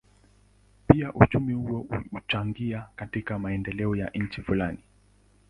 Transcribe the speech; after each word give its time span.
Pia 0.87 1.13
uchumi 1.13 1.53
huo 1.53 1.87
huchangia 2.11 2.87
katika 2.95 3.39
maendeleo 3.39 3.95
ya 3.95 4.11
nchi 4.13 4.41
fulani. 4.41 4.79